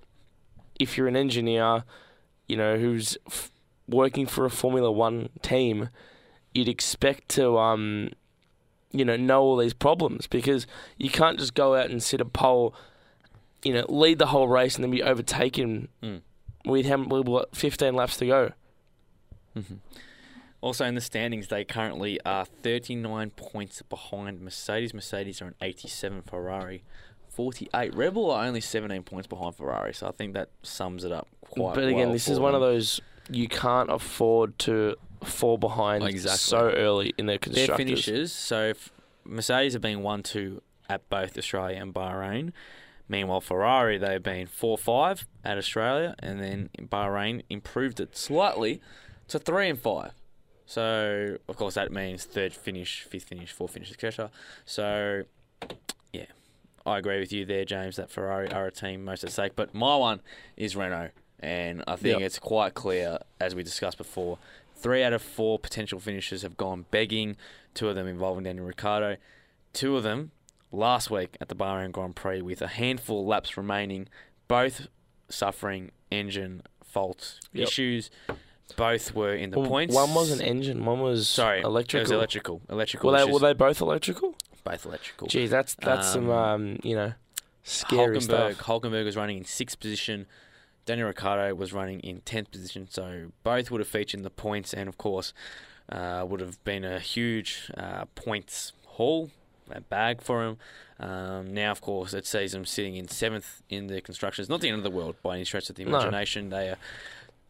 [0.79, 1.83] if you're an engineer,
[2.47, 3.51] you know, who's f-
[3.87, 5.89] working for a Formula One team,
[6.53, 8.09] you'd expect to um,
[8.91, 10.67] you know, know all these problems because
[10.97, 12.73] you can't just go out and sit a pole,
[13.63, 16.21] you know, lead the whole race and then be overtaken Mm.
[16.65, 18.51] with how with what 15 laps to go.
[19.57, 19.75] Mm-hmm.
[20.61, 24.93] Also in the standings, they currently are 39 points behind Mercedes.
[24.93, 26.83] Mercedes are an 87, Ferrari
[27.29, 27.93] 48.
[27.93, 31.27] Red Bull are only 17 points behind Ferrari, so I think that sums it up
[31.41, 36.03] quite but again, well this is one of those you can't afford to fall behind
[36.05, 36.37] Exactly.
[36.37, 37.77] so early in their Their constructors.
[37.77, 38.31] finishes.
[38.33, 38.91] So if
[39.25, 42.51] Mercedes have been 1 2 at both Australia and Bahrain.
[43.09, 48.81] Meanwhile, Ferrari, they've been 4 5 at Australia, and then Bahrain improved it slightly
[49.27, 50.11] to 3 and 5.
[50.65, 54.31] So, of course, that means third finish, fifth finish, fourth finish, etc.
[54.65, 55.23] So,
[56.13, 56.25] yeah,
[56.85, 59.53] I agree with you there, James, that Ferrari are a team most at stake.
[59.55, 60.21] But my one
[60.55, 61.09] is Renault,
[61.39, 62.25] and I think Yep.
[62.25, 64.37] it's quite clear, as we discussed before,
[64.75, 67.35] three out of four potential finishers have gone begging,
[67.73, 69.17] two of them involving Daniel Ricciardo,
[69.73, 70.31] two of them
[70.71, 74.07] last week at the Bahrain Grand Prix with a handful of laps remaining,
[74.47, 74.87] both
[75.29, 77.67] suffering engine fault Yep.
[77.67, 78.09] issues.
[78.75, 79.93] Both were in the Well, points.
[79.93, 81.99] One was an engine, one was Sorry, electrical.
[81.99, 82.61] It was electrical.
[82.69, 83.11] Electrical.
[83.11, 84.35] Were they, were they both electrical?
[84.63, 85.27] both electrical.
[85.27, 87.13] Geez, that's that's some Um, um, you know
[87.63, 88.21] scary Hulkenberg,
[88.55, 88.57] stuff.
[88.67, 90.25] Hulkenberg was running in sixth position.
[90.85, 92.87] Daniel Ricciardo was running in tenth position.
[92.89, 95.33] So both would have featured in the points, and of course,
[95.91, 99.31] uh, would have been a huge uh, points haul,
[99.69, 100.57] a bag for him.
[100.99, 104.47] Um, now, of course, it sees them sitting in seventh in the constructors.
[104.49, 105.89] Not the end of the world by any stretch of the No.
[105.97, 106.49] imagination.
[106.49, 106.77] They are,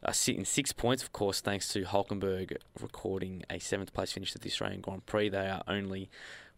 [0.05, 4.41] are sitting six points, of course, thanks to Hulkenberg recording a seventh place finish at
[4.41, 5.29] the Australian Grand Prix.
[5.29, 6.09] They are only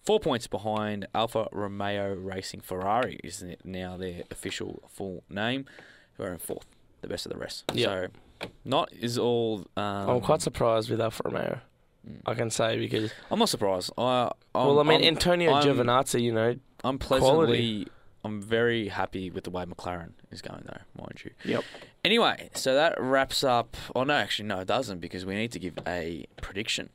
[0.05, 5.65] Four points behind Alfa Romeo Racing Ferrari isn't it now their official full name,
[6.13, 6.67] who are in fourth,
[7.01, 7.65] the best of the rest.
[7.73, 8.11] Yep.
[8.41, 9.65] So, not is all.
[9.75, 11.59] Um, I'm quite surprised with Alfa Romeo.
[12.07, 12.17] Mm.
[12.27, 13.93] I can say because I'm not surprised.
[13.97, 17.87] I, I'm, well, I mean I'm, Antonio I'm- Giovinazzi, you know, I'm pleasantly.
[18.25, 21.31] I'm very happy with the way McLaren is going, though, mind you.
[21.45, 21.63] Yep.
[22.03, 23.77] Anyway, so that wraps up.
[23.95, 26.89] Oh no, actually, no, it doesn't because we need to give a prediction,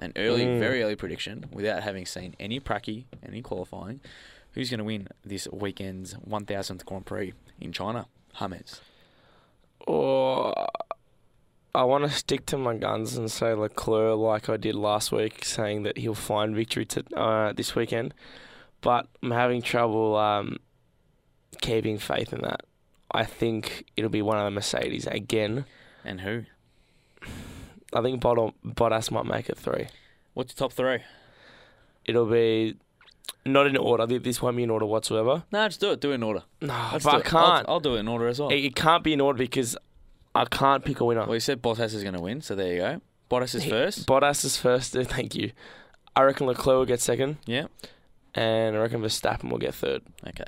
[0.00, 0.58] an early, Mm.
[0.60, 4.00] very early prediction, without having seen any pracky, any qualifying.
[4.52, 8.06] Who's going to win this weekend's 1000th Grand Prix in China?
[8.38, 8.80] James.
[9.86, 10.54] or
[11.74, 15.44] I want to stick to my guns and say Leclerc, like I did last week,
[15.44, 18.14] saying that he'll find victory to, uh, this weekend.
[18.80, 20.56] But I'm having trouble um,
[21.60, 22.62] keeping faith in that.
[23.10, 25.64] I think it'll be one of the Mercedes again.
[26.04, 26.44] And who?
[27.92, 29.86] I think Bottom Bottas might make it three.
[30.34, 30.98] What's your top three?
[32.04, 32.76] It'll be
[33.44, 34.06] not in order.
[34.06, 35.44] This won't be in order whatsoever.
[35.52, 36.00] No, just do it.
[36.00, 36.42] Do it in order.
[36.60, 37.34] No, Let's but I it.
[37.34, 37.68] I'll- can't.
[37.68, 38.50] I'll, do it in order as well.
[38.50, 39.76] It, it can't be in order because
[40.34, 41.24] I can't pick a winner.
[41.24, 43.00] Well, you said Bottas is going to win, so there you go.
[43.30, 44.06] Bottas is first.
[44.06, 44.92] Bottas is first.
[44.94, 45.52] Thank you.
[46.14, 47.66] I reckon Leclerc will get second, Yeah.
[48.34, 50.02] and I reckon Verstappen will get third.
[50.26, 50.44] Okay.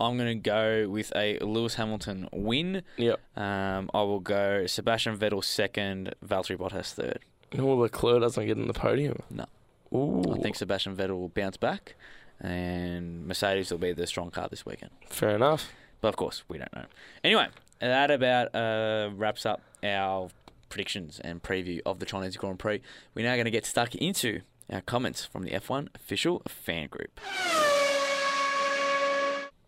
[0.00, 2.82] I'm going to go with a Lewis Hamilton win.
[2.96, 3.20] Yep.
[3.36, 7.20] Um, I will go Sebastian Vettel second, Valtteri Bottas third.
[7.52, 9.18] No, Leclerc doesn't get in the podium.
[9.30, 9.46] No.
[9.92, 10.34] Ooh.
[10.34, 11.94] I think Sebastian Vettel will bounce back,
[12.40, 14.90] and Mercedes will be the strong car this weekend.
[15.08, 15.70] fair enough.
[16.00, 16.84] But of course, we don't know.
[17.22, 17.46] Anyway,
[17.80, 20.28] that about uh, wraps up our
[20.68, 22.80] predictions and preview of the Chinese Grand Prix.
[23.14, 27.20] We're now going to get stuck into our comments from the F1 official fan group.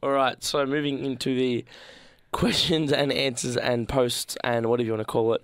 [0.07, 1.65] All right, so moving into the
[2.31, 5.43] questions and answers and posts and whatever you want to call it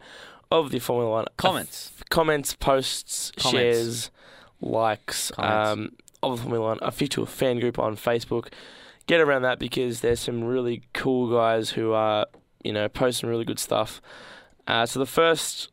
[0.52, 1.90] of the Formula One Comments.
[2.00, 3.50] uh, comments, posts, Comments.
[3.50, 4.10] shares,
[4.60, 5.68] likes Comments.
[5.68, 8.52] um, of the Formula One official fan group on Facebook.
[9.08, 12.26] Get around that because there's some really cool guys who are
[12.62, 14.00] you know posting really good stuff.
[14.68, 15.72] Uh, so the first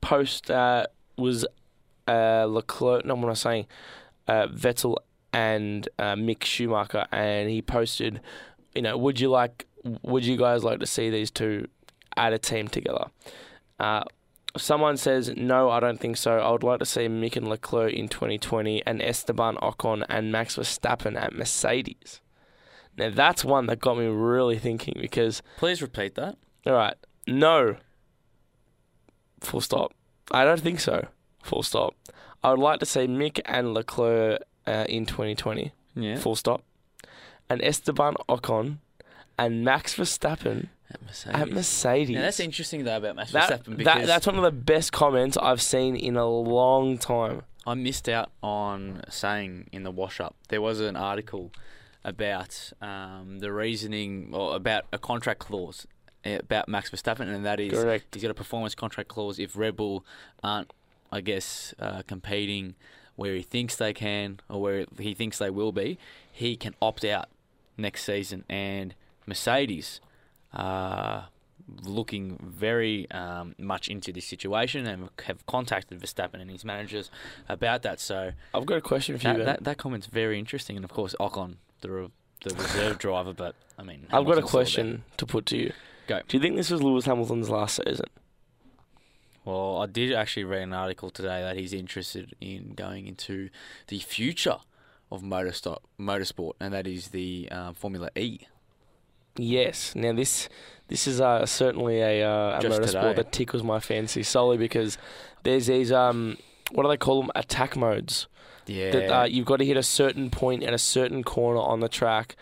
[0.00, 1.44] post uh, was
[2.06, 3.04] uh, Leclerc.
[3.04, 3.66] No, what am I saying?
[4.28, 4.94] Uh, Vettel
[5.32, 8.20] and uh, Mick Schumacher, and he posted,
[8.74, 9.66] you know, would you like,
[10.02, 11.66] would you guys like to see these two
[12.16, 13.06] add a team together?
[13.78, 14.04] Uh,
[14.56, 16.38] someone says, no, I don't think so.
[16.38, 20.56] I would like to see Mick and Leclerc in 2020 and Esteban Ocon and Max
[20.56, 22.20] Verstappen at Mercedes.
[22.96, 26.36] Now that's one that got me really thinking because, Please repeat that.
[26.66, 27.76] all right, no,
[29.40, 29.92] full stop.
[30.32, 31.06] I don't think so.
[31.42, 31.94] Full stop.
[32.42, 35.72] I would like to see Mick and Leclerc uh, in 2020.
[35.94, 36.16] Yeah.
[36.18, 36.62] Full stop.
[37.50, 38.78] And Esteban Ocon
[39.38, 41.34] and Max Verstappen At Mercedes.
[41.40, 42.14] at Mercedes.
[42.16, 44.92] Now, that's interesting though about Max That- Verstappen that- because that's one of the best
[44.92, 47.42] comments I've seen in a long time.
[47.66, 50.34] I missed out on saying in the wash up.
[50.48, 51.52] There was an article
[52.04, 55.86] about um, the reasoning or about a contract clause
[56.24, 58.14] uh, about Max Verstappen, and that is Correct.
[58.14, 59.38] he's got a performance contract clause.
[59.38, 60.04] If Red Bull
[60.42, 60.72] aren't,
[61.12, 62.74] I guess, uh, competing
[63.18, 65.98] where he thinks they can or where he thinks they will be,
[66.30, 67.28] he can opt out
[67.76, 68.44] next season.
[68.48, 68.94] And
[69.26, 70.00] Mercedes
[70.54, 71.26] are
[71.82, 77.10] looking very um, much into this situation and have contacted Verstappen and his managers
[77.48, 77.98] about that.
[77.98, 79.32] So I've got a question for you.
[79.32, 79.46] that, Ben.
[79.46, 80.76] that, that comment's very interesting.
[80.76, 82.10] And of course, Ocon, the, re-
[82.44, 84.64] the reserve driver, but I mean, I've got a Hamilton's still there.
[84.64, 85.72] question to put to you.
[86.06, 86.20] Go.
[86.28, 88.06] Do you think this was Lewis Hamilton's last season?
[89.48, 93.48] Well, I did actually read an article today that he's interested in going into
[93.86, 94.58] the future
[95.10, 98.40] of motorsport, motorsport, and that is the um, Formula E.
[99.36, 99.94] Yes.
[99.94, 100.50] Now this
[100.88, 103.12] this is uh, certainly a, uh, a motorsport today.
[103.14, 104.98] that tickles my fancy solely because
[105.44, 106.36] there's these um
[106.72, 108.26] what do they call them attack modes
[108.66, 111.80] Yeah, that uh, you've got to hit a certain point at a certain corner on
[111.80, 112.36] the track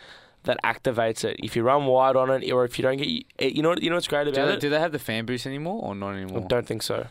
[0.47, 1.37] that activates it.
[1.39, 3.09] If you run wide on it, or if you don't get,
[3.55, 4.61] you know you know what's great do, about they, it.
[4.61, 6.43] do they have the fan boost anymore or not anymore?
[6.45, 7.07] I don't think so.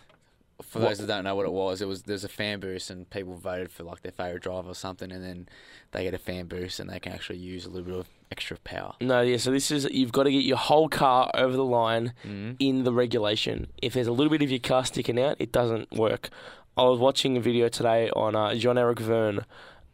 [0.61, 2.89] For What- those that don't know what it was, it was there's a fan boost
[2.89, 5.49] and people voted for like their favorite driver or something, and then
[5.91, 8.57] they get a fan boost and they can actually use a little bit of extra
[8.59, 8.95] power.
[9.01, 9.35] No, yeah.
[9.37, 12.53] So this is you've got to get your whole car over the line Mm-hmm.
[12.59, 13.67] in the regulation.
[13.81, 16.29] If there's a little bit of your car sticking out, it doesn't work.
[16.77, 19.41] I was watching a video today on uh, John Eric Vergne.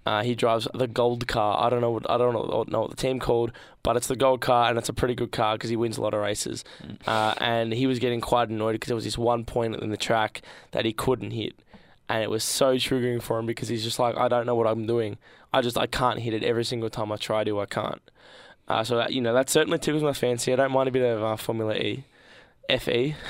[0.06, 1.64] Uh, he drives the gold car.
[1.64, 1.92] I don't know.
[1.92, 3.52] What, I don't know, know what the team called,
[3.84, 6.02] but it's the gold car, and it's a pretty good car because he wins a
[6.02, 6.64] lot of races.
[7.06, 9.98] Uh, and he was getting quite annoyed because there was this one point in the
[9.98, 11.54] track that he couldn't hit,
[12.10, 14.68] and it was so triggering for him because he's just like, I don't know what
[14.68, 15.18] I'm doing.
[15.54, 17.60] I just I can't hit it every single time I try to.
[17.60, 18.02] I can't.
[18.68, 20.54] Uh, so that, you know that certainly tickles my fancy.
[20.54, 22.06] I don't mind a bit of uh, Formula E,
[22.80, 23.16] FE.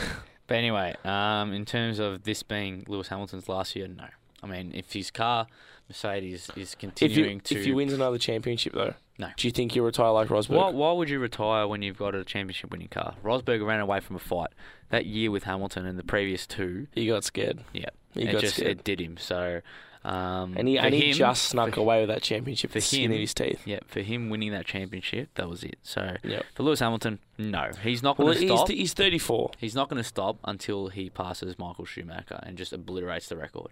[0.52, 4.08] But anyway, um, in terms of this being Lewis Hamilton's last year, no.
[4.44, 5.48] I mean, if his car,
[5.92, 7.60] Mercedes, is If continuing you to.
[7.60, 9.30] if you wins another championship though, No.
[9.36, 10.56] do you think you'll retire like Rosberg?
[10.56, 13.16] why, why would you retire when you've got a championship winning car?
[13.24, 14.50] Rosberg ran away from a fight.
[14.90, 17.60] That year with Hamilton and the previous two, He got scared.
[17.74, 18.72] yeah, He it got just scared.
[18.80, 19.18] it did him.
[19.18, 19.62] So,
[20.04, 22.82] um, and he for and he him- just snuck away with that championship for the
[22.82, 23.62] skin him- in his teeth.
[23.68, 25.78] Yeah, for him winning that championship, that was it.
[25.84, 26.46] So Yep.
[26.56, 28.70] for Lewis Hamilton, no, he's not Well, going to he's, stop.
[28.70, 29.52] he's 34.
[29.60, 33.72] He's not going to stop until he passes Michael Schumacher and just obliterates the record.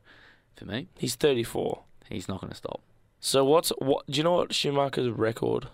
[0.56, 1.84] For me, He's 34.
[2.10, 2.82] He's not going to stop.
[3.19, 4.06] So what's what?
[4.08, 5.67] Do you know what Schumacher's record?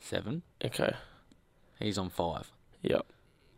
[0.00, 0.92] Seven, Okay.
[1.78, 2.50] he's on five.
[2.82, 3.06] Yep.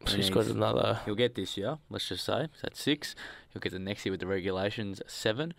[0.07, 2.45] So he's got another, He'll get this year, let's just say.
[2.53, 3.17] So that's six.
[3.53, 5.55] He'll get the next year with the regulations, seven.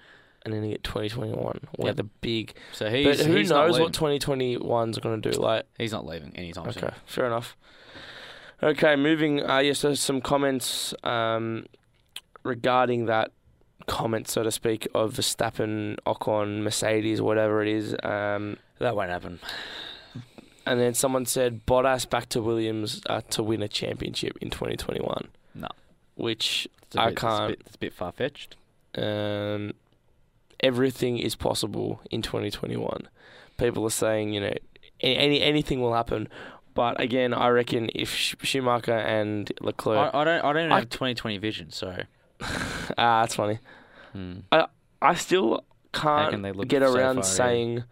[0.46, 1.60] and then he get 2021.
[1.76, 1.96] Where Yep.
[1.98, 2.54] the big.
[2.72, 3.84] So he's, but who he's not knows leaving.
[3.86, 5.38] what 2021's going to do?
[5.38, 6.86] Like, He's not leaving anytime soon.
[6.86, 7.58] okay, fair enough.
[8.64, 9.44] Okay, moving.
[9.44, 11.66] Uh, yes, there's some comments um,
[12.44, 13.32] regarding that
[13.86, 17.96] comment, so to speak, of Verstappen, Ocon, Mercedes, whatever it is.
[18.04, 19.40] Um, That won't happen.
[20.66, 25.28] and then someone said Bottas back to Williams uh, to win a championship in 2021.
[25.56, 25.68] No.
[26.16, 27.48] Which a I bit, it's a can't.
[27.50, 28.56] bit, it's a bit far fetched.
[28.98, 29.74] um,
[30.60, 33.08] everything is possible in 2021.
[33.58, 34.54] People are saying, you know,
[35.02, 36.28] any anything will happen.
[36.74, 40.46] But again, I reckon if Schumacher and Leclerc, I, I don't.
[40.46, 41.72] I don't I- have 2020 vision.
[41.72, 41.96] So.
[42.98, 43.60] ah, that's funny.
[44.14, 44.40] Hmm.
[45.02, 47.26] I still can can't get so around far ahead?
[47.26, 47.84] saying.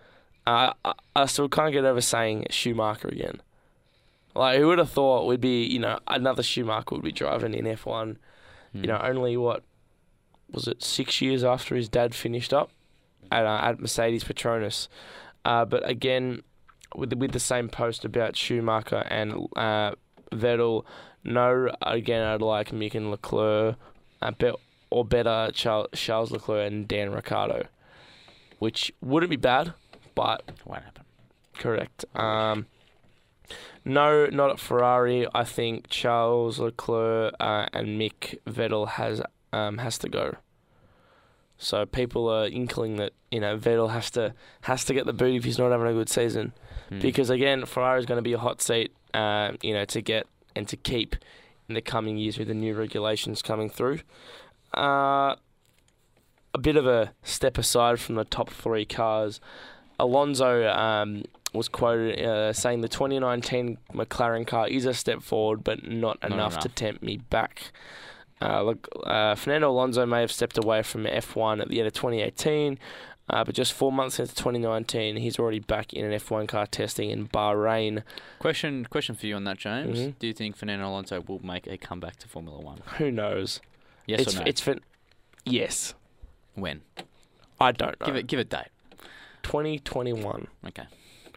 [0.48, 3.42] Uh, I, I still can't get over saying Schumacher again.
[4.36, 7.66] Like, who would have thought we'd be, you know, another Schumacher would be driving in
[7.66, 8.18] F1?
[8.74, 8.82] Hmm.
[8.82, 9.64] You know, only what
[10.52, 12.70] was it six years after his dad finished up
[13.32, 14.88] at uh, at Mercedes Petronas.
[15.44, 16.42] Uh, but again,
[16.96, 19.92] with the, with the same post about Schumacher and uh,
[20.32, 20.86] Vettel,
[21.24, 23.76] no, again, I'd like Mick and Leclerc,
[24.22, 24.52] uh, be,
[24.90, 27.68] or better Charles, Charles Leclerc and Dan Ricciardo,
[28.60, 29.74] which wouldn't be bad,
[30.14, 31.04] but won't happen.
[31.58, 32.06] Correct.
[32.16, 32.68] Um,
[33.84, 35.28] no, not at Ferrari.
[35.34, 39.22] I think Charles Leclerc uh, and Mick Vettel has
[39.54, 40.36] um, has to go.
[41.58, 45.36] So people are inkling that you know Vettel has to has to get the boot
[45.36, 46.54] if he's not having a good season,
[46.90, 47.00] Hmm.
[47.00, 50.28] because again Ferrari is going to be a hot seat, uh, you know, to get
[50.56, 51.16] and to keep
[51.68, 54.00] in the coming years with the new regulations coming through.
[54.76, 55.36] Uh,
[56.54, 59.40] a bit of a step aside from the top three cars.
[60.00, 61.24] Alonso um,
[61.54, 66.32] was quoted uh, saying the 2019 McLaren car is a step forward, but not, Not
[66.32, 66.64] enough, enough.
[66.64, 67.72] to tempt me back.
[68.42, 71.94] Uh, look, uh, Fernando Alonso may have stepped away from F1 at the end of
[71.94, 72.78] 2018,
[73.30, 77.10] uh, but just four months into 2019, he's already back in an F1 car testing
[77.10, 78.04] in Bahrain.
[78.40, 78.86] Question.
[78.86, 80.00] Question for you on that, James.
[80.00, 80.20] Mhm.
[80.20, 82.82] Do you think Fernando Alonso will make a comeback to Formula One?
[82.98, 83.60] Who knows?
[84.06, 84.46] Yes it's or no?
[84.46, 84.82] it's fin-
[85.46, 85.94] yes.
[86.54, 86.82] when?
[87.60, 88.06] I don't know.
[88.06, 88.28] Give it.
[88.28, 88.68] Give it date.
[89.44, 90.48] 2021.
[90.68, 90.84] Okay.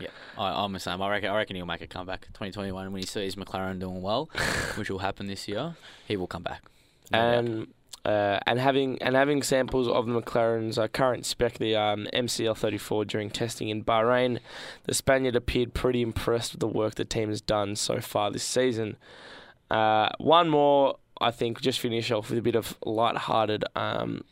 [0.01, 1.03] Yeah, I, I'm the same.
[1.03, 1.31] I reckon.
[1.31, 2.27] I reckon he'll make a comeback.
[2.29, 4.31] 2021 when he sees McLaren doing well,
[4.77, 6.63] which will happen this year, he will come back.
[7.11, 7.69] No doubt.
[8.05, 12.07] And uh, and having and having samples of the McLaren's uh, current spec, the um,
[12.13, 14.39] MCL34, during testing in Bahrain,
[14.85, 18.45] the Spaniard appeared pretty impressed with the work the team has done so far this
[18.45, 18.97] season.
[19.71, 24.23] Uh, one more, I think, just finish off with a bit of light-hearted, um,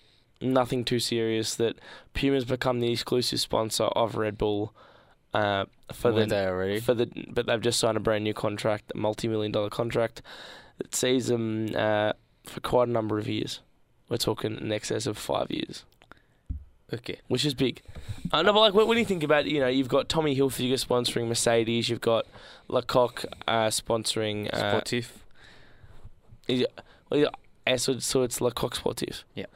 [0.41, 1.55] nothing too serious.
[1.57, 1.77] That
[2.15, 4.75] Puma's become the exclusive sponsor of Red Bull.
[5.35, 6.37] Uh, for Weren't the
[6.81, 10.23] for the but they've just signed a brand new contract, a multi-million dollar contract
[10.79, 12.13] that sees them uh,
[12.47, 13.61] for quite a number of years.
[14.09, 15.85] We're talking in excess of five years,
[16.95, 17.19] Okay.
[17.29, 17.83] which is big.
[18.31, 20.75] Uh, no, but like when you think about it, you know, you've got Tommy Hilfiger
[20.75, 22.25] sponsoring Mercedes, you've got
[22.69, 24.49] Le Coq uh, sponsoring.
[24.53, 25.07] Uh, Sportif.
[26.47, 26.65] is
[27.11, 27.29] well, yeah,
[27.67, 29.25] uh, so, so it's Le Coq Sportif.
[29.35, 29.47] Yeah.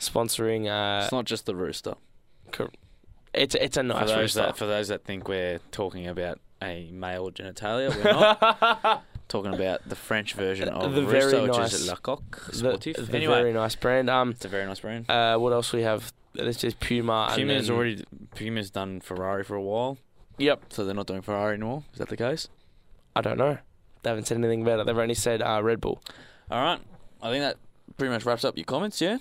[0.00, 0.66] Sponsoring.
[0.68, 1.94] Uh, it's not just the rooster.
[3.34, 4.42] it's it's a For nice those rooster.
[4.42, 9.88] that for those that think we're talking about a male genitalia, we're not talking about
[9.88, 13.06] the French version of The rooster, very which nice- is Le Coq the, Sportif.
[13.06, 14.08] the anyway, very nice brand.
[14.10, 15.10] Um, it's a very nice brand.
[15.10, 16.12] uh, what else we have?
[16.34, 17.32] This is Puma.
[17.34, 19.98] Puma's already Puma's done Ferrari for a while,
[20.38, 20.64] Yep.
[20.70, 21.84] so they're not doing Ferrari anymore.
[21.92, 22.48] Is that the case?
[23.16, 23.58] I don't know.
[24.02, 24.86] They haven't said anything about it.
[24.86, 26.00] They've only said uh, Red Bull.
[26.50, 26.80] All right.
[27.20, 27.56] I think that
[27.96, 29.18] pretty much wraps up your comments, yeah.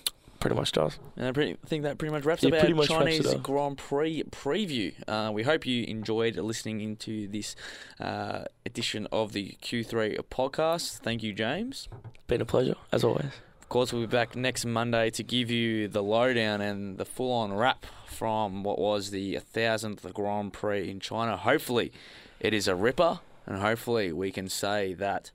[0.48, 0.98] Pretty much does.
[1.18, 3.44] And I pretty, think that pretty much wraps Yeah, up our much Chinese up.
[3.44, 4.94] Grand Prix preview.
[5.06, 7.54] Uh, we hope you enjoyed listening into this
[8.00, 11.00] uh, edition of the Q3 podcast.
[11.00, 11.90] Thank you, James.
[12.28, 13.26] Been a pleasure, as always.
[13.60, 17.34] Of course, we'll be back next Monday to give you the lowdown and the full
[17.34, 21.36] on wrap from what was the 1000th Grand Prix in China.
[21.36, 21.92] Hopefully,
[22.40, 25.32] it is a ripper, and hopefully, we can say that.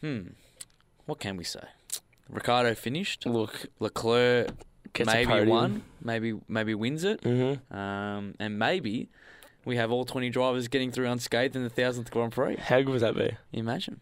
[0.00, 0.28] Hmm,
[1.04, 1.64] what can we say?
[2.30, 3.26] Ricciardo finished.
[3.26, 4.50] Look, Leclerc
[4.92, 7.76] Gets maybe won, maybe maybe wins it, mm-hmm.
[7.76, 9.08] um, and maybe
[9.64, 12.56] we have all twenty drivers getting through unscathed in the thousandth Grand Prix.
[12.56, 13.36] How good would that be?
[13.52, 14.00] Imagine.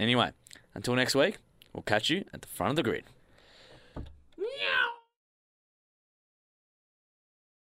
[0.00, 0.32] Anyway,
[0.74, 1.36] until next week,
[1.72, 3.04] we'll catch you at the front of the grid.
[4.36, 4.46] Meow.